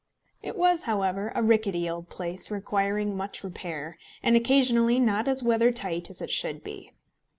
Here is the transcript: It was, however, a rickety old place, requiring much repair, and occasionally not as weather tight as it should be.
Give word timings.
It 0.41 0.55
was, 0.57 0.85
however, 0.85 1.31
a 1.35 1.43
rickety 1.43 1.87
old 1.87 2.09
place, 2.09 2.49
requiring 2.49 3.15
much 3.15 3.43
repair, 3.43 3.99
and 4.23 4.35
occasionally 4.35 4.99
not 4.99 5.27
as 5.27 5.43
weather 5.43 5.71
tight 5.71 6.09
as 6.09 6.23
it 6.23 6.31
should 6.31 6.63
be. 6.63 6.91